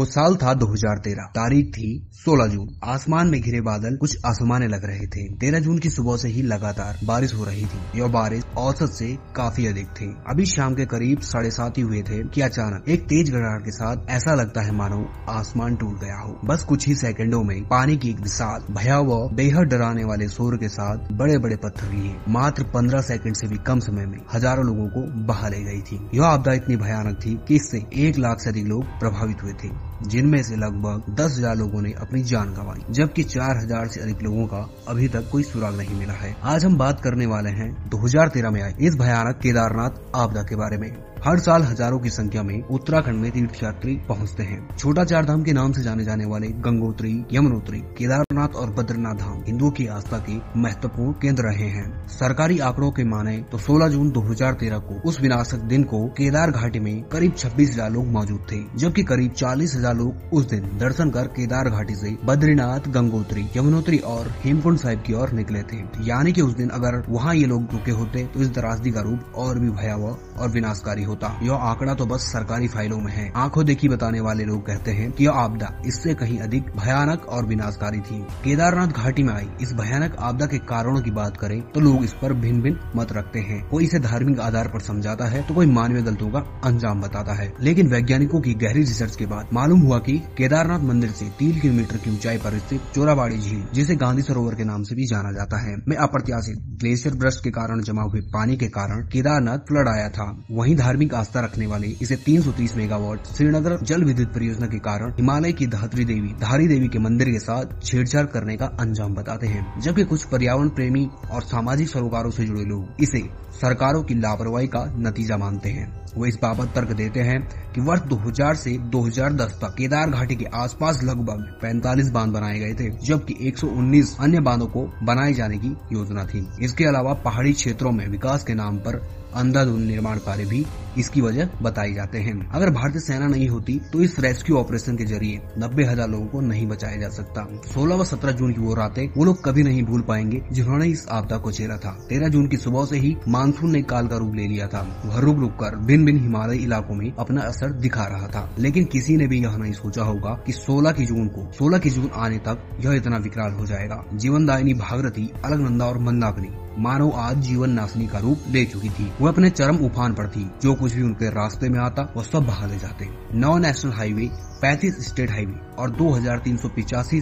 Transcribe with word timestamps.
वो 0.00 0.04
साल 0.04 0.36
था 0.36 0.52
2013 0.54 1.24
तारीख 1.30 1.66
थी 1.68 1.88
16 2.14 2.46
जून। 2.46 2.68
आसमान 2.84 3.28
में 3.28 3.40
घिरे 3.40 3.60
बादल 3.60 3.96
कुछ 3.96 4.16
आसमाने 4.26 4.68
लग 4.68 4.84
रहे 4.84 5.06
थे। 5.06 5.26
13 5.34 5.60
जून 5.60 5.78
की 5.78 5.90
सुबह 5.90 6.16
से 6.16 6.28
ही 6.28 6.42
लगातार 6.42 6.98
बारिश 7.04 7.34
हो 7.34 7.44
रही 7.44 7.64
थी। 7.64 7.98
यह 7.98 8.06
बारिश 8.06 8.44
औसत 8.58 8.92
से 8.92 9.08
काफ़ी 9.36 9.66
अधिक 9.66 9.86
थी। 9.86 10.06
अभी 10.30 10.46
शाम 10.46 10.74
के 10.74 10.86
करीब 10.86 11.20
साढ़े 11.20 11.50
सात 11.50 11.78
ही 11.78 11.82
हुए 11.82 12.02
थे 12.02 12.22
कि 12.28 12.40
अचानक 12.40 12.88
एक 12.88 13.02
तेज 13.02 13.30
गड़ाहट 13.30 13.64
के 13.64 13.70
साथ 13.70 14.08
ऐसा 14.10 14.34
लगता 14.34 14.60
है 14.60 14.72
मानो 14.72 15.02
आसमान 15.28 15.76
टूट 15.76 16.00
गया 16.00 16.18
हो। 16.18 16.38
बस 16.44 16.64
कुछ 16.64 16.88
ही 16.88 16.94
सेकंडों 16.94 17.42
में 17.44 17.62
पानी 17.68 17.96
की 17.96 18.10
एक 18.10 18.20
विशाल, 18.20 18.74
भयावह, 18.74 19.28
बेहद 19.34 19.68
डराने 19.68 20.04
वाले 20.04 20.28
शोर 20.28 20.56
के 20.56 20.68
साथ 20.68 21.12
बड़े 21.12 21.38
बड़े 21.38 21.56
पत्थर 21.56 21.92
लिए। 21.92 22.16
मात्र 22.28 22.64
पंद्रह 22.64 23.02
सेकंड 23.02 23.34
से 23.34 23.48
भी 23.48 23.58
कम 23.66 23.80
समय 23.80 24.06
में 24.06 24.18
हज़ारों 24.34 24.66
लोगों 24.66 24.88
को 24.88 25.06
बहा 25.26 25.48
ले 25.48 25.62
गई 25.64 25.80
थी। 25.82 26.00
यह 26.14 26.24
आपदा 26.24 26.54
इतनी 26.54 26.76
भयानक 26.76 27.20
थी 27.26 27.38
कि 27.48 27.56
इससे 27.56 27.84
एक 28.08 28.18
लाख 28.18 28.40
से 28.40 28.50
अधिक 28.50 28.66
लोग 28.66 28.98
प्रभावित 29.00 29.42
हुए 29.42 29.52
थे। 29.64 29.89
जिनमें 30.02 30.42
से 30.42 30.56
लगभग 30.56 31.14
दस 31.14 31.34
हज़ार 31.38 31.56
लोगो 31.56 31.80
ने 31.80 31.92
अपनी 31.92 32.22
जान 32.22 32.52
गंवाई, 32.54 32.84
जबकि 32.90 33.22
चार 33.24 33.56
हज़ार 33.56 33.88
से 33.88 34.00
अधिक 34.00 34.22
लोगों 34.22 34.46
का 34.46 34.68
अभी 34.88 35.08
तक 35.08 35.28
कोई 35.32 35.42
सुराग 35.42 35.76
नहीं 35.76 35.98
मिला 35.98 36.12
है। 36.12 36.34
आज 36.44 36.64
हम 36.64 36.78
बात 36.78 37.00
करने 37.00 37.26
वाले 37.26 37.50
हैं 37.50 37.70
2013 37.90 38.50
में 38.50 38.62
आए 38.62 38.74
इस 38.80 38.94
भयानक 38.94 39.40
केदारनाथ 39.42 40.16
आपदा 40.16 40.42
के 40.42 40.56
बारे 40.56 40.76
में। 40.76 41.09
हर 41.24 41.38
साल 41.38 41.62
हज़ारों 41.62 41.98
की 42.00 42.10
संख्या 42.10 42.42
में 42.42 42.62
उत्तराखंड 42.64 43.20
में 43.20 43.30
तीर्थ 43.30 43.62
यात्री 43.62 43.94
पहुँचते 44.08 44.42
हैं। 44.42 44.76
छोटा 44.76 45.02
चार 45.04 45.24
धाम 45.24 45.42
के 45.44 45.52
नाम 45.52 45.72
से 45.72 45.82
जाने 45.82 46.04
जाने 46.04 46.26
वाले 46.26 46.46
गंगोत्री, 46.60 47.10
यमुनोत्री, 47.32 47.78
केदारनाथ 47.98 48.54
और 48.54 48.70
बद्रीनाथ 48.70 49.14
धाम 49.14 49.42
हिंदुओं 49.46 49.70
की 49.70 49.86
आस्था 49.88 50.18
के 50.28 50.36
महत्वपूर्ण 50.60 51.12
केंद्र 51.22 51.42
रहे 51.44 51.66
हैं। 51.70 52.08
सरकारी 52.10 52.58
आंकड़ों 52.60 52.90
के 52.90 53.04
माने 53.04 53.36
तो 53.52 53.58
16 53.58 53.88
जून 53.88 54.10
2013 54.10 54.78
को 54.80 55.00
उस 55.08 55.20
विनाशक 55.20 55.66
दिन 55.66 55.84
को 55.84 56.00
केदार 56.16 56.50
घाटी 56.50 56.80
में 56.80 57.02
करीब 57.12 57.34
छब्बीस 57.34 57.70
हज़ार 57.70 57.90
लोग 57.90 58.06
मौजूद 58.08 58.40
थे, 58.52 58.62
जबकि 58.76 59.02
करीब 59.02 59.32
चालीस 59.32 59.74
हज़ार 59.76 59.96
लोग 59.96 60.32
उस 60.32 60.48
दिन 60.50 60.70
दर्शन 60.78 61.10
कर 61.10 61.26
केदार 61.36 61.70
घाटी 61.70 61.94
से 61.96 62.16
बद्रीनाथ, 62.24 62.88
गंगोत्री, 62.88 63.46
यमुनोत्री 63.56 63.98
और 64.06 64.32
हेमकुंड 64.44 64.78
साहिब 64.78 65.02
की 65.02 65.14
ओर 65.14 65.32
निकले 65.32 65.62
थे। 65.64 65.82
यानी 66.06 66.32
कि 66.32 66.40
उस 66.40 66.56
दिन 66.56 66.68
अगर 66.70 67.02
वहाँ 67.10 67.34
ये 67.34 67.44
लोग 67.46 67.68
रुके 67.72 67.90
होते 67.92 68.24
तो 68.24 68.40
इस 68.40 68.54
त्रासदी 68.54 68.90
का 68.90 69.00
रूप 69.02 69.36
और 69.36 69.58
भी 69.58 69.70
भयावह 69.72 70.40
और 70.40 70.50
विनाशकारी 70.50 71.08
होता। 71.10 71.38
यह 71.42 71.54
आंकड़ा 71.64 71.94
तो 71.94 72.06
बस 72.06 72.30
सरकारी 72.32 72.68
फाइलों 72.68 72.98
में 72.98 73.12
है। 73.12 73.30
आँखों 73.36 73.64
देखी 73.64 73.88
बताने 73.88 74.20
वाले 74.20 74.44
लोग 74.44 74.66
कहते 74.66 74.90
हैं 74.92 75.10
कि 75.12 75.24
यह 75.24 75.32
आपदा 75.36 75.70
इससे 75.86 76.14
कहीं 76.14 76.38
अधिक 76.38 76.70
भयानक 76.76 77.26
और 77.28 77.46
विनाशकारी 77.46 78.00
थी। 78.00 78.20
केदारनाथ 78.44 78.88
घाटी 78.94 79.22
में 79.22 79.32
आई। 79.34 79.48
इस 79.62 79.72
भयानक 79.74 80.16
आपदा 80.20 80.46
के 80.46 80.58
कारणों 80.66 81.00
की 81.02 81.10
बात 81.10 81.36
करें 81.36 81.60
तो 81.64 81.80
लोग 81.80 82.04
इस 82.04 82.12
पर 82.12 82.32
भिन्न 82.36 82.62
भिन्न 82.62 82.90
मत 82.96 83.12
रखते 83.12 83.40
हैं। 83.40 83.62
कोई 83.68 83.84
इसे 83.84 83.98
धार्मिक 84.00 84.40
आधार 84.40 84.68
पर 84.68 84.80
समझाता 84.80 85.24
है 85.26 85.42
तो 85.42 85.54
कोई 85.54 85.66
मानवीय 85.68 86.02
गलतों 86.02 86.28
का 86.28 86.40
अंजाम 86.64 87.00
बताता 87.00 87.34
है। 87.34 87.52
लेकिन 87.60 87.88
वैज्ञानिकों 87.88 88.40
की 88.40 88.54
गहरी 88.56 88.80
रिसर्च 88.80 89.16
के 89.16 89.26
बाद 89.26 89.48
मालूम 89.52 89.80
हुआ 89.80 89.98
कि 89.98 90.18
केदारनाथ 90.38 90.80
मंदिर 90.80 91.10
से 91.10 91.28
तीन 91.38 91.58
किलोमीटर 91.60 91.96
की 91.96 92.10
ऊंचाई 92.10 92.38
पर 92.38 92.58
स्थित 92.58 92.80
चोराबाड़ी 92.94 93.38
झील, 93.38 93.62
जिसे 93.74 93.96
गांधी 93.96 94.22
सरोवर 94.22 94.54
के 94.54 94.64
नाम 94.64 94.82
से 94.82 94.94
भी 94.94 95.06
जाना 95.06 95.32
जाता 95.32 95.60
है, 95.60 95.76
में 95.88 95.96
अप्रत्याशित 95.96 96.58
ग्लेशियर 96.80 97.14
ब्रश 97.14 97.40
के 97.40 97.50
कारण 97.50 97.80
जमा 97.80 98.02
हुए 98.02 98.20
पानी 98.32 98.56
के 98.56 98.66
कारण 98.68 99.06
केदारनाथ 99.06 99.58
फ्लड 99.68 99.88
आया 99.88 100.08
था। 100.08 100.24
वहीं 100.50 100.76
धार्मिक 100.76 100.99
आस्था 101.08 101.40
रखने 101.40 101.66
वाले 101.66 101.86
इसे 101.86 102.16
330 102.16 102.76
मेगावाट 102.76 103.26
श्रीनगर 103.26 103.82
जल 103.82 104.04
विद्युत 104.04 104.34
परियोजना 104.34 104.66
के 104.66 104.78
कारण 104.78 105.10
हिमालय 105.10 105.52
की 105.52 105.66
धात्री 105.66 106.04
देवी, 106.04 106.28
धारी 106.28 106.68
देवी 106.68 106.88
के 106.88 106.98
मंदिर 106.98 107.28
के 107.28 107.38
साथ 107.38 107.64
छेड़छाड़ 107.82 108.26
करने 108.26 108.56
का 108.56 108.66
अंजाम 108.66 109.14
बताते 109.14 109.46
हैं। 109.46 109.80
जबकि 109.80 110.04
कुछ 110.04 110.24
पर्यावरण 110.24 110.68
प्रेमी 110.68 111.10
और 111.30 111.42
सामाजिक 111.42 111.88
सरोकारों 111.88 112.30
से 112.30 112.44
जुड़े 112.44 112.64
लोग 112.64 112.88
इसे 113.00 113.30
सरकारों 113.52 114.02
की 114.02 114.14
लापरवाही 114.14 114.66
का 114.66 114.94
नतीजा 114.96 115.36
मानते 115.36 115.68
हैं। 115.68 116.06
वो 116.16 116.26
इस 116.26 116.38
बाबत 116.42 116.72
तर्क 116.74 116.92
देते 116.92 117.20
हैं 117.20 117.40
कि 117.74 117.80
वर्ष 117.80 118.00
2000 118.08 118.54
से 118.54 118.76
2010 118.90 119.52
तक 119.60 119.74
केदार 119.78 120.10
घाटी 120.10 120.36
के 120.36 120.44
आसपास 120.54 121.02
लगभग 121.04 121.44
45 121.62 122.10
बाँध 122.10 122.32
बनाए 122.32 122.58
गए 122.58 122.74
थे, 122.74 122.90
जबकि 123.06 123.36
119 123.48 124.16
अन्य 124.20 124.40
बांधों 124.40 124.66
को 124.66 124.84
बनाए 125.02 125.32
जाने 125.34 125.58
की 125.58 125.76
योजना 125.92 126.24
थी। 126.24 126.46
इसके 126.62 126.84
अलावा 126.84 127.14
पहाड़ी 127.24 127.52
क्षेत्रों 127.52 127.92
में 127.92 128.06
विकास 128.08 128.44
के 128.44 128.54
नाम 128.54 128.78
पर 128.78 129.02
अंधाधुंध 129.36 129.86
निर्माण 129.86 130.18
कार्य 130.18 130.44
भी 130.44 130.64
इसकी 130.98 131.20
वजह 131.20 131.48
बताई 131.62 131.92
जाते 131.94 132.18
हैं। 132.18 132.48
अगर 132.50 132.70
भारतीय 132.70 133.00
सेना 133.00 133.26
नहीं 133.26 133.48
होती 133.48 133.78
तो 133.92 134.00
इस 134.02 134.18
रेस्क्यू 134.20 134.56
ऑपरेशन 134.56 134.96
के 134.96 135.04
ज़रिए 135.04 135.40
नब्बे 135.58 135.84
हज़ार 135.84 136.08
लोगों 136.08 136.26
को 136.26 136.40
नहीं 136.40 136.66
बचाया 136.66 136.96
जा 136.96 137.08
सकता। 137.08 137.46
16 137.66 137.96
व 137.96 138.04
17 138.04 138.32
जून 138.32 138.52
की 138.52 138.60
वो 138.60 138.74
रातें 138.74 139.06
वो 139.16 139.24
लोग 139.24 139.44
कभी 139.44 139.62
नहीं 139.62 139.82
भूल 139.82 140.00
पाएँगे 140.02 140.42
जिन्होंने 140.52 140.86
इस 140.86 141.06
आपदा 141.10 141.36
को 141.36 141.52
झेला 141.52 141.76
था। 141.76 141.96
13 142.10 142.28
जून 142.28 142.48
की 142.48 142.56
सुबह 142.56 142.84
से 142.86 142.98
ही 142.98 143.16
मानसून 143.28 143.70
ने 143.70 143.82
काल 143.84 144.08
का 144.08 144.16
रूप 144.16 144.34
ले 144.34 144.46
लिया 144.48 144.66
था। 144.66 144.80
वह 145.04 145.20
रुक 145.20 145.38
रुक 145.38 145.52
कर 145.54 145.76
भिन्न 146.04 146.18
भिन्न 146.18 146.34
हिमालयी 146.34 146.58
इलाकों 146.58 146.94
में 146.94 147.12
अपना 147.18 147.40
असर 147.40 147.72
दिखा 147.72 148.04
रहा 148.04 148.26
था। 148.26 148.56
लेकिन 148.58 148.84
किसी 148.84 149.16
ने 149.16 149.26
भी 149.26 149.42
यह 149.42 149.56
नहीं 149.56 149.72
सोचा 149.72 150.02
होगा 150.02 150.42
कि 150.46 150.52
16 150.52 150.92
की 150.92 151.06
जून 151.06 151.28
को 151.28 151.52
16 151.52 151.78
की 151.78 151.90
जून 151.90 152.10
आने 152.14 152.38
तक 152.38 152.70
यह 152.80 152.92
इतना 152.92 153.16
विकराल 153.16 153.52
हो 153.52 153.66
जाएगा। 153.66 154.04
जीवनदायिनी 154.14 154.74
भागरथी 154.74 155.32
अलगनंदा 155.44 155.86
और 155.86 155.98
मंदाकिनी, 155.98 156.48
मानव 156.78 157.10
आज 157.10 157.36
जीवन 157.36 157.70
नाशनी 157.70 158.06
का 158.06 158.18
रूप 158.18 158.38
ले 158.50 158.64
चुकी 158.64 158.88
थी। 158.88 159.12
वो 159.20 159.28
अपने 159.28 159.50
चरम 159.50 159.76
उफान 159.76 160.12
पर 160.12 160.28
थी। 160.28 160.50
जो 160.62 160.74
कुछ 160.74 160.94
भी 160.94 161.02
उनके 161.02 161.30
रास्ते 161.30 161.68
में 161.68 161.80
आता, 161.80 162.12
वह 162.16 162.22
सब 162.22 162.38
बहा 162.38 162.66
ले 162.66 162.78
जाते। 162.78 163.08
नौ 163.34 163.58
नेशनल 163.58 163.92
हाईवे, 163.92 164.30
पैंतीस 164.62 165.08
स्टेट 165.08 165.30
हाईवे 165.30 165.76
और 165.78 165.90
दो 165.90 166.20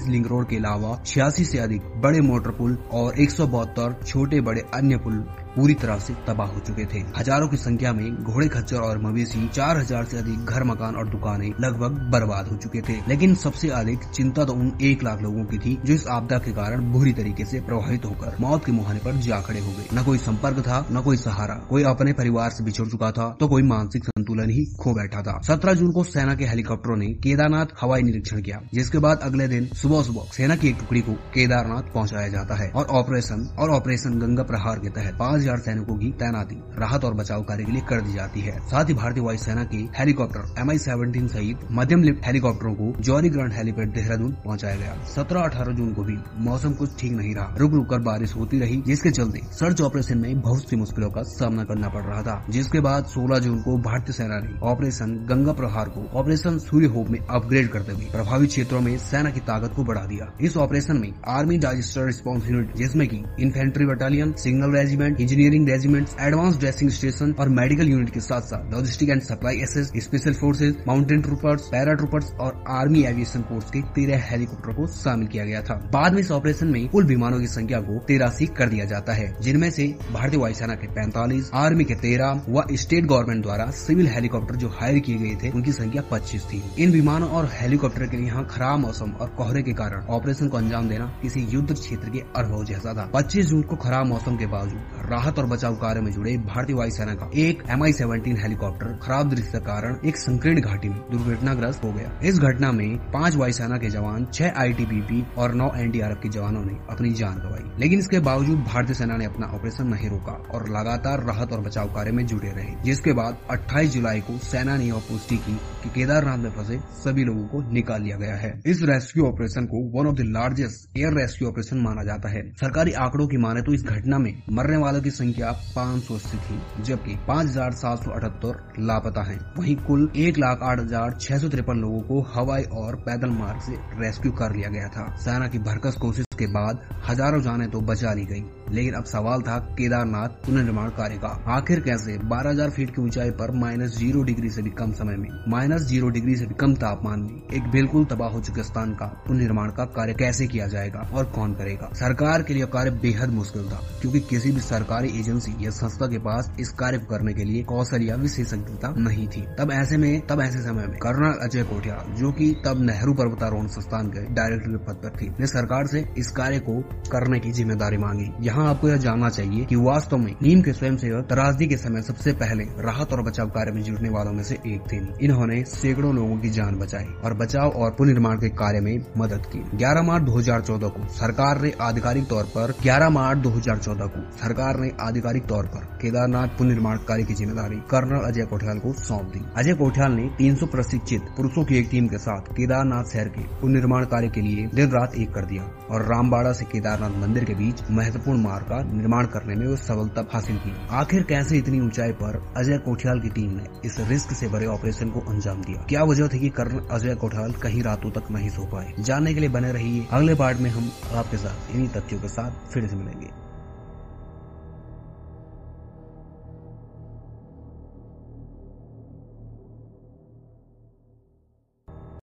लिंक 0.09 0.27
रोड 0.27 0.49
के 0.49 0.57
अलावा 0.57 1.03
छियासी 1.07 1.45
से 1.45 1.59
अधिक 1.59 1.83
बड़े 1.97 2.21
मोटर 2.21 2.51
पुल 2.51 2.79
और 2.93 3.19
एक 3.19 3.31
सौ 3.31 3.47
बहत्तर 3.47 4.01
छोटे 4.07 4.41
बड़े 4.41 4.61
अन्य 4.75 4.97
पुल 4.97 5.27
पूरी 5.59 5.75
तरह 5.77 5.99
से 6.01 6.15
तबाह 6.27 6.49
हो 6.49 6.61
चुके 6.67 6.85
थे। 6.87 6.99
हज़ारों 7.17 7.49
की 7.49 7.57
संख्या 7.59 7.93
में 7.93 8.05
घोड़े, 8.15 8.49
खच्चर 8.49 8.77
और 8.79 8.99
मवेशी 9.03 9.47
चार 9.51 9.79
हज़ार 9.79 10.05
से 10.07 10.19
अधिक 10.19 10.45
घर, 10.47 10.65
मकान 10.65 10.97
और 10.97 11.09
दुकानें 11.11 11.49
लगभग 11.61 11.99
बर्बाद 12.13 12.49
हो 12.49 12.57
चुके 12.59 12.81
थे। 12.83 12.97
लेकिन 13.09 13.35
सबसे 13.37 13.69
अधिक 13.75 14.05
चिंता 14.11 14.45
तो 14.45 14.53
उन 14.55 14.73
एक 14.83 15.03
लाख 15.03 15.23
लोगों 15.23 15.45
की 15.47 15.59
थी 15.59 15.77
जो 15.85 15.95
इस 15.95 16.07
आपदा 16.11 16.39
के 16.39 16.53
कारण 16.55 16.91
बुरी 16.93 17.13
तरीके 17.15 17.45
से 17.45 17.61
प्रभावित 17.63 18.05
होकर 18.05 18.37
मौत 18.41 18.65
के 18.65 18.73
मुहाने 18.73 19.01
पर 19.01 19.17
जा 19.23 19.41
खड़े 19.43 19.61
हो 19.61 19.73
गए। 19.73 19.87
न 19.95 20.05
कोई 20.05 20.19
संपर्क 20.21 20.61
था, 20.61 20.79
न 20.93 21.03
कोई 21.03 21.17
सहारा। 21.19 21.55
कोई 21.71 21.83
अपने 21.87 22.13
परिवार 22.15 22.51
से 22.51 22.65
बिछड़ 22.65 22.87
चुका 22.89 23.11
था 23.13 23.29
तो 23.41 23.49
कोई 23.49 23.63
मानसिक 23.65 24.05
संतुलन 24.07 24.51
ही 24.51 24.65
खो 24.77 24.95
बैठा 24.95 25.23
था। 25.23 25.39
सत्रह 25.47 25.75
जून 25.75 25.91
को 25.93 26.05
सेना 26.07 26.35
के 26.35 26.47
हेलीकॉप्टरों 26.47 26.97
ने 26.97 27.07
केदारनाथ 27.19 27.75
हवाई 27.81 28.03
निरीक्षण 28.03 28.43
किया, 28.43 28.61
जिसके 28.75 28.99
बाद 28.99 29.21
अगले 29.23 29.49
दिन 29.49 29.67
सुबह 29.77 30.03
सुबह 30.03 30.31
सेना 30.33 30.57
की 30.57 30.69
एक 30.69 30.79
टुकड़ी 30.79 31.01
को 31.01 31.13
केदारनाथ 31.35 31.93
पहुँचाया 31.95 32.29
जाता 32.29 32.55
है 32.55 32.71
और 32.71 32.87
ऑपरेशन 32.99 33.47
और 33.59 33.71
ऑपरेशन 33.73 34.19
गंगा 34.21 34.43
प्रहार 34.45 34.79
के 34.79 34.91
तहत 34.91 35.15
पाँच 35.19 35.43
हज़ार 35.49 35.61
सैनिकों 35.63 35.97
की 35.97 36.11
तैनाती 36.19 36.57
राहत 36.79 37.05
और 37.05 37.15
बचाव 37.15 37.43
कार्य 37.43 37.65
के 37.65 37.73
लिए 37.73 37.83
कर 37.89 38.01
दी 38.01 38.13
जाती 38.13 38.41
है। 38.41 38.59
साथ 38.69 38.89
ही 38.89 38.95
भारतीय 38.95 39.23
वायुसेना 39.25 39.65
के 39.65 39.77
हेलीकॉप्टर 39.99 40.61
एम 40.61 40.71
आई 40.71 40.79
सेवनटीन 40.79 41.29
सहित 41.29 41.59
मध्यम 41.73 42.03
लिफ्ट 42.03 42.27
हेलीकॉप्टरों 42.27 42.75
को 42.75 42.93
जौहरी 43.01 43.29
ग्रांड 43.29 43.53
हेलीपैड 43.53 43.93
देहरादून 43.95 44.33
पहुँचाया 44.45 44.77
गया। 44.77 44.97
सत्रह 45.15 45.41
अठारह 45.41 45.75
जून 45.75 45.93
को 45.95 46.05
भी 46.05 46.17
मौसम 46.41 46.73
कुछ 46.75 46.99
ठीक 47.01 47.13
नहीं 47.13 47.35
रहा। 47.35 47.55
रुक 47.59 47.73
रुक 47.73 47.89
कर 47.91 48.01
बारिश 48.03 48.35
होती 48.37 48.59
रही, 48.59 48.83
जिसके 48.87 49.11
चलते 49.11 49.41
सर्च 49.55 49.81
ऑपरेशन 49.81 50.19
में 50.19 50.41
बहुत 50.41 50.69
सी 50.71 50.77
मुश्किलों 50.77 51.11
का 51.11 51.23
सामना 51.29 51.65
करना 51.65 51.89
पड़ 51.89 52.03
रहा 52.03 52.23
था, 52.23 52.45
जिसके 52.51 52.81
बाद 52.81 53.07
सोलह 53.07 53.39
जून 53.39 53.61
को 53.63 53.77
भारतीय 53.81 54.15
सेना 54.15 54.39
ने 54.41 54.59
ऑपरेशन 54.65 55.15
गंगा 55.29 55.53
प्रहार 55.55 55.89
को 55.89 56.07
ऑपरेशन 56.19 56.59
सूर्य 56.61 56.87
होप 56.89 57.09
में 57.09 57.19
अपग्रेड 57.21 57.69
करते 57.71 57.93
हुए 57.93 58.11
प्रभावित 58.13 58.49
क्षेत्रों 58.51 58.81
में 58.81 58.97
सेना 59.01 59.31
की 59.31 59.41
ताकत 59.43 59.75
को 59.77 59.85
बढ़ा 59.85 60.05
दिया। 60.07 60.31
इस 60.41 60.57
ऑपरेशन 60.59 60.97
में 60.97 61.13
आर्मी 61.29 61.59
डाइजेस्टर 61.59 62.07
रिस्पॉन्स 62.07 62.51
यूनिट, 62.51 62.75
जिसमें 62.77 63.07
की 63.09 63.23
infantry 63.41 63.87
battalion, 63.87 64.33
signal 64.39 64.73
regiment 64.73 65.21
engineering 65.39 65.69
regiment 65.69 66.09
advance 66.21 66.57
dressing 66.59 66.91
station 66.91 67.33
और 67.41 67.49
मेडिकल 67.49 67.89
यूनिट 67.89 68.09
के 68.11 68.21
साथ 68.21 68.41
साथ 68.43 68.73
logistic 68.73 69.09
and 69.09 69.21
supply 69.23 69.57
assess, 69.63 69.91
special 69.97 70.33
forces 70.35 70.77
mountain 70.87 71.21
troopers 71.23 71.67
para 71.73 71.93
troopers 71.95 72.31
और 72.41 72.65
आर्मी 72.69 73.03
एविएशन 73.07 73.43
फोर्स 73.49 73.71
के 73.71 73.83
तेरह 73.95 74.25
हेलीकॉप्टर 74.31 74.73
को 74.75 74.87
शामिल 74.95 75.27
किया 75.27 75.45
गया 75.45 75.61
था। 75.63 75.75
बाद 75.93 76.13
में 76.13 76.21
इस 76.21 76.31
ऑपरेशन 76.31 76.69
में 76.69 76.89
कुल 76.89 77.05
विमानों 77.07 77.39
की 77.41 77.47
संख्या 77.49 77.81
को 77.81 77.99
तेरासी 78.09 78.47
कर 78.59 78.69
दिया 78.69 78.85
जाता 78.85 79.13
है, 79.13 79.29
जिनमें 79.41 79.71
से 79.71 79.87
भारतीय 80.13 80.41
वायुसेना 80.41 80.75
के 80.75 80.87
पैंतालीस, 80.89 81.51
आर्मी 81.55 81.85
के 81.85 81.95
तेरह 81.97 82.43
व 82.49 82.65
स्टेट 82.77 83.05
गवर्नमेंट 83.05 83.43
द्वारा 83.43 83.71
सिविल 83.83 84.09
हेलीकॉप्टर 84.09 84.57
जो 84.57 84.69
हायर 84.81 84.99
किए 84.99 85.19
गए 85.19 85.37
थे, 85.43 85.51
उनकी 85.51 85.73
संख्या 85.73 86.03
पच्चीस 86.11 86.45
थी। 86.45 86.63
इन 86.79 86.93
विमानों 86.93 87.29
और 87.31 87.51
हेलीकॉप्टर 87.53 88.07
के 88.07 88.25
यहाँ 88.25 88.47
खराब 88.51 88.79
मौसम 88.81 89.13
और 89.13 89.29
कोहरे 89.39 89.63
के 89.63 89.73
कारण 89.75 90.13
ऑपरेशन 90.19 90.49
को 90.49 90.57
अंजाम 90.57 90.89
देना 90.89 91.07
किसी 91.23 91.47
युद्ध 91.51 91.73
क्षेत्र 91.73 92.11
के 92.11 92.25
अनुभव 92.37 92.65
जैसा 92.65 92.95
था। 92.95 93.11
पच्चीस 93.15 93.47
जून 93.47 93.63
को 93.63 93.77
खराब 93.79 94.07
मौसम 94.07 94.37
के 94.37 94.47
बावजूद 94.49 95.07
राहत 95.19 95.39
और 95.39 95.47
बचाव 95.47 95.75
कार्य 95.75 96.01
में 96.01 96.11
जुड़े 96.13 96.37
भारतीय 96.39 96.77
वायुसेना 96.77 97.15
का 97.15 97.31
एक 97.35 97.63
एम 97.71 97.83
आई 97.85 97.93
सेवनटीन 97.93 98.37
हेलीकॉप्टर 98.37 98.99
खराब 99.03 99.31
दृश्य 99.31 99.51
के 99.51 99.59
कारण 99.59 99.97
एक 100.07 100.17
संकीर्ण 100.17 100.61
घाटी 100.61 100.89
में 100.89 100.99
दुर्घटनाग्रस्त 101.11 101.85
हो 101.85 101.93
गया। 101.93 102.11
इस 102.25 102.39
घटना 102.39 102.71
में 102.73 102.99
पाँच 102.99 103.37
वायुसेना 103.37 103.77
के 103.77 103.89
जवान, 103.91 104.27
छह 104.35 104.53
आईटीबीपी 104.57 105.25
और 105.39 105.55
नौ 105.55 105.71
एनडीआरएफ 105.77 106.19
के 106.23 106.29
जवानों 106.29 106.65
ने 106.65 106.75
अपनी 106.91 107.11
जान 107.11 107.39
गंवाई। 107.39 107.79
लेकिन 107.79 107.99
इसके 107.99 108.21
बावजूद 108.21 108.59
भारतीय 108.59 108.95
सेना 108.95 109.17
ने 109.17 109.25
अपना 109.25 109.47
ऑपरेशन 109.47 109.87
नहीं 109.87 110.11
रोका 110.11 110.33
और 110.55 110.69
लगातार 110.69 111.25
राहत 111.25 111.53
और 111.53 111.61
बचाव 111.61 111.89
कार्य 111.89 112.13
में 112.13 112.25
जुटे 112.27 112.53
रहे, 112.53 112.75
जिसके 112.85 113.13
बाद 113.13 113.39
28 113.51 113.93
जुलाई 113.93 114.21
को 114.21 114.39
सेना 114.39 114.77
ने 114.77 114.85
यह 114.85 115.03
पुष्टि 115.11 115.37
की 115.37 115.57
कि 115.83 115.89
केदारनाथ 115.89 116.39
में 116.39 116.51
फंसे 116.51 116.79
सभी 117.01 117.25
लोगों 117.25 117.47
को 117.47 117.63
निकाल 117.73 118.03
लिया 118.03 118.17
गया 118.17 118.37
है। 118.37 118.53
इस 118.67 118.83
रेस्क्यू 118.83 119.25
ऑपरेशन 119.25 119.65
को 119.65 119.83
one 119.99 120.07
of 120.07 120.17
the 120.17 120.31
largest 120.31 120.99
air 120.99 121.21
rescue 121.21 121.49
operation 121.49 121.79
माना 121.79 122.05
जाता 122.05 122.29
है। 122.29 122.47
सरकारी 122.61 122.93
आंकड़ों 122.93 123.29
की 123.29 123.37
माने 123.37 123.63
तो 123.63 123.75
इस 123.75 123.85
घटना 123.85 124.19
में 124.19 124.33
मरने 124.53 124.77
वालों 124.77 125.03
की 125.09 125.15
संख्या 125.15 125.53
पाँच 125.77 126.03
सौ 126.03 126.15
अस्सी 126.15 126.39
थी, 126.39 126.83
जबकि 126.83 127.17
पाँच 127.29 127.47
हज़ार 127.47 127.73
सात 127.75 128.05
सौ 128.05 128.11
अठहत्तर 128.11 128.83
लापता 128.83 129.23
हैं। 129.23 129.39
वहीं 129.59 129.77
कुल 129.87 130.11
एक 130.17 130.39
लाख 130.39 130.63
आठ 130.63 130.81
हज़ार 130.81 131.19
छह 131.21 131.39
सौ 131.39 131.49
तिरपन 131.49 131.81
लोगों 131.81 132.01
को 132.03 132.21
हवाई 132.35 132.63
और 132.77 132.97
पैदल 133.07 133.31
मार्ग 133.33 133.61
से 133.61 133.83
रेस्क्यू 133.99 134.33
कर 134.33 134.57
लिया 134.57 134.69
गया 134.69 134.89
था 134.89 135.13
सेना 135.19 135.49
की 135.49 135.59
भरकस 135.59 135.97
कोशिश 136.01 136.28
के 136.39 136.47
बाद 136.47 136.81
हज़ारों 137.09 137.41
जाने 137.41 137.67
तो 137.67 137.81
बचा 137.81 138.13
ली 138.15 138.25
गई। 138.25 138.45
लेकिन 138.73 138.95
अब 138.95 139.05
सवाल 139.05 139.43
था 139.43 139.59
केदारनाथ 139.79 140.29
पुनर्निर्माण 140.47 140.89
कार्य 140.89 141.17
का। 141.17 141.29
आखिर 141.49 141.81
कैसे? 141.81 142.17
12,000 142.29 142.71
फीट 142.71 142.95
की 142.95 143.03
ऊंचाई 143.03 143.31
पर 143.31 143.51
माइनस 143.51 143.97
ज़ीरो 143.99 144.23
डिग्री 144.23 144.51
से 144.51 144.63
भी 144.63 144.71
कम 144.71 144.93
समय 144.93 145.17
में। 145.17 145.29
माइनस 145.49 145.83
ज़ीरो 145.83 146.09
डिग्री 146.09 146.37
से 146.37 146.47
भी 146.47 146.55
कम 146.55 146.75
तापमान 146.75 147.21
में। 147.21 147.57
एक 147.57 147.71
बिल्कुल 147.71 148.05
तबाह 148.05 148.31
हो 148.31 148.41
चुके 148.41 148.63
स्थान 148.63 148.93
का 148.95 149.07
पुनर्निर्माण 149.27 149.71
का 149.71 149.85
कार्य 149.97 150.15
कैसे 150.15 150.47
किया 150.47 150.67
जाएगा 150.67 151.09
और 151.15 151.25
कौन 151.25 151.55
करेगा? 151.55 151.91
सरकार 151.95 152.43
के 152.43 152.55
लिए 152.55 152.67
कार्य 152.67 152.91
बेहद 153.03 153.31
मुश्किल 153.31 153.69
था 153.69 153.81
क्योंकि 154.01 154.21
किसी 154.21 154.53
भी 154.53 154.61
सरकारी 154.61 155.09
एजेंसी 155.21 155.55
या 155.65 155.71
संस्था 155.71 156.07
के 156.07 156.19
पास 156.19 156.53
इस 156.61 156.71
कार्य 156.79 156.99
करने 157.11 157.35
के 157.35 157.45
लिए 157.45 157.63
कौशल 157.65 158.03
या 158.03 158.17
विशेषज्ञता 158.17 158.95
नहीं 158.99 159.29
थी। 159.29 159.43
तब 159.59 159.73
ऐसे 159.73 159.97
में 159.97 160.27
तब 160.27 160.41
ऐसे 160.41 160.63
समय 160.63 160.87
में 160.87 160.99
कर्नल 160.99 161.39
अजय 161.43 161.63
कोठिया 161.65 161.97
जो 162.19 162.33
की 162.33 162.51
तब 162.67 162.81
नेहरू 162.81 163.15
पर्वतारोहण 163.15 163.67
संस्थान 163.69 164.09
के 164.09 164.21
डायरेक्टर 164.35 164.77
पद 164.87 165.01
पर 165.03 165.17
थे 165.23 165.31
ने 165.41 165.47
सरकार 165.47 165.85
ऐसी 165.85 166.05
इस 166.19 166.28
कार्य 166.31 166.59
को 166.61 166.81
करने 167.11 167.39
की 167.41 167.51
ज़िम्मेदारी 167.53 167.97
मांगी। 167.97 168.31
यहाँ 168.41 168.69
आपको 168.69 168.89
यह 168.89 168.97
जानना 168.99 169.29
चाहिए 169.29 169.65
कि 169.65 169.77
वास्तव 169.79 170.17
में 170.17 170.33
नीम 170.43 170.63
के 170.63 170.73
स्वयं 170.73 170.97
सेवक 170.97 171.27
त्रासदी 171.29 171.67
के 171.67 171.77
समय 171.77 172.03
सबसे 172.03 172.33
पहले 172.35 172.65
राहत 172.83 173.13
और 173.13 173.23
बचाव 173.23 173.49
कार्य 173.49 173.73
में 173.73 173.83
जुटने 173.83 174.09
वालों 174.09 174.33
में 174.33 174.43
से 174.43 174.55
एक 174.67 174.93
थे। 174.93 174.97
इन्होंने 175.25 175.63
सैकड़ों 175.69 176.15
लोगों 176.15 176.39
की 176.39 176.51
जान 176.51 176.79
बचाई 176.79 177.07
और 177.25 177.35
बचाव 177.37 177.71
और 177.73 177.91
पुनर्निर्माण 177.91 178.39
के 178.39 178.49
कार्य 178.57 178.81
में 178.81 178.97
मदद 179.19 179.47
की। 179.47 179.63
11 179.79 180.03
मार्च 180.03 180.25
2014 180.25 180.89
को 180.89 181.07
सरकार 181.15 181.61
ने 181.61 181.73
आधिकारिक 181.81 182.29
तौर 182.29 182.45
पर 182.57 182.73
11 182.83 183.11
मार्च 183.11 183.39
2014 183.39 184.09
को 184.09 184.23
सरकार 184.39 184.79
ने 184.81 184.91
आधिकारिक 185.01 185.47
तौर 185.47 185.67
पर 185.67 185.85
केदारनाथ 185.99 186.57
पुनर्निर्माण 186.59 186.99
कार्य 187.09 187.25
की 187.25 187.35
ज़िम्मेदारी 187.35 187.77
कर्नल 187.91 188.27
अजय 188.29 188.47
कोठियाल 188.47 188.79
को 188.79 188.93
सौंप 189.01 189.31
दी। 189.33 189.45
अजय 189.57 189.75
कोठियाल 189.75 190.13
ने 190.13 190.29
300 190.39 190.67
प्रशिक्षित 190.67 191.29
पुरुषों 191.37 191.65
की 191.65 191.79
एक 191.79 191.89
टीम 191.91 192.09
के 192.09 192.19
साथ 192.19 192.53
केदारनाथ 192.53 193.13
शहर 193.13 193.29
के 193.29 193.43
पुनर्निर्माण 193.61 194.05
कार्य 194.07 194.29
के 194.29 194.41
लिए 194.41 194.67
दिन 194.75 194.91
रात 194.91 195.15
एक 195.17 195.33
कर 195.35 195.45
दिया 195.47 195.63
और 195.91 196.07
रामबाड़ा 196.19 196.53
से 196.53 196.65
केदारनाथ 196.65 197.11
मंदिर 197.11 197.45
के 197.45 197.55
बीच 197.55 197.83
महत्वपूर्ण 197.91 198.43
मार्ग 198.43 198.65
का 198.65 198.83
निर्माण 198.93 199.27
करने 199.27 199.55
में 199.55 199.67
वो 199.67 199.77
सफलता 199.77 200.27
हासिल 200.33 200.57
की। 200.57 200.75
आखिर 200.91 201.23
कैसे 201.23 201.59
इतनी 201.59 201.81
ऊंचाई 201.81 202.13
पर 202.13 202.55
अजय 202.57 202.79
कोठियाल 202.79 203.21
की 203.21 203.29
टीम 203.29 203.51
ने 203.51 203.65
इस 203.85 204.01
रिस्क 204.01 204.33
से 204.33 204.49
भरे 204.49 204.67
ऑपरेशन 204.67 205.11
को 205.11 205.21
अंजाम 205.21 205.63
दिया? 205.63 205.87
क्या 205.89 206.05
वजह 206.05 206.29
थी 206.29 206.39
कि 206.39 206.49
कर्ण 206.49 206.81
अजय 206.91 207.15
कोठियाल 207.15 207.53
कहीं 207.53 207.83
रातों 207.83 208.11
तक 208.11 208.31
नहीं 208.31 208.51
सो 208.51 208.67
पाए? 208.67 208.95
जानने 209.01 209.35
के 209.35 209.41
लिए 209.41 209.49
बने 209.49 209.73
रहिए। 209.73 210.07
अगले 210.11 210.35
पार्ट 210.35 210.59
में 210.59 210.71
हम 210.71 210.91
आपके 211.15 211.37
साथ 211.37 211.75
इन्हीं 211.75 211.89
तथ्यों 211.89 212.21
के 212.21 212.29
साथ 212.29 212.73
फिर 212.73 212.87
से 212.87 212.97
मिलेंगे। 212.97 213.48